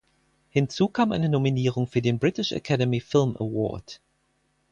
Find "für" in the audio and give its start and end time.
1.85-2.01